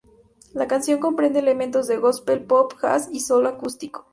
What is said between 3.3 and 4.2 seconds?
acústico.